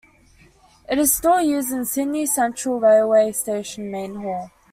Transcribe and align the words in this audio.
It 0.89 0.97
is 0.97 1.13
still 1.13 1.39
used 1.41 1.71
in 1.71 1.85
Sydney 1.85 2.25
Central 2.25 2.79
Railway 2.79 3.31
Station 3.33 3.91
main 3.91 4.15
hall. 4.15 4.49